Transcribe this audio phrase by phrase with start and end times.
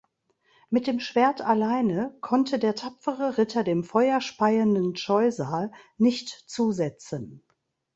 [0.71, 7.43] Mit dem Schwert alleine konnte der tapfere Ritter dem Feuer speienden Scheusal nicht zusetzen.